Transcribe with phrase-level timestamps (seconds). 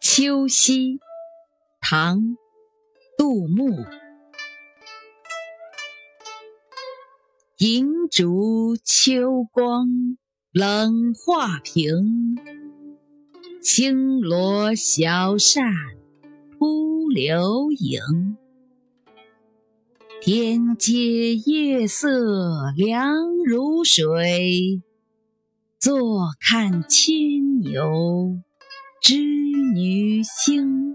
[0.00, 1.00] 秋夕，
[1.80, 2.18] 唐·
[3.16, 3.84] 杜牧。
[7.58, 9.86] 银烛秋光
[10.52, 12.36] 冷画屏，
[13.62, 15.64] 轻罗小扇
[16.58, 18.36] 扑流萤。
[20.20, 23.14] 天阶夜色凉
[23.44, 24.82] 如水，
[25.78, 28.40] 坐看牵牛
[30.22, 30.91] 星。